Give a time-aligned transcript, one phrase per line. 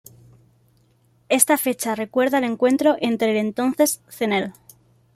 [1.29, 4.51] Esta fecha recuerda el encuentro entre el entonces Cnel.